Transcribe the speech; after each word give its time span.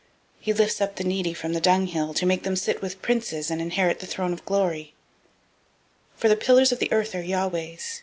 He 0.39 0.51
lifts 0.51 0.81
up 0.81 0.95
the 0.95 1.03
needy 1.03 1.31
from 1.31 1.53
the 1.53 1.61
dunghill, 1.61 2.15
To 2.15 2.25
make 2.25 2.41
them 2.41 2.55
sit 2.55 2.81
with 2.81 3.03
princes, 3.03 3.51
and 3.51 3.61
inherit 3.61 3.99
the 3.99 4.07
throne 4.07 4.33
of 4.33 4.43
glory, 4.45 4.95
for 6.15 6.27
the 6.27 6.35
pillars 6.35 6.71
of 6.71 6.79
the 6.79 6.91
earth 6.91 7.13
are 7.13 7.21
Yahweh's. 7.21 7.99